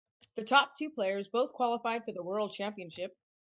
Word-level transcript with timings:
The 0.33 0.43
top 0.43 0.75
two 0.75 0.89
players 0.89 1.27
both 1.27 1.53
qualified 1.53 2.05
for 2.05 2.11
the 2.11 2.23
World 2.23 2.53
Championship. 2.53 3.15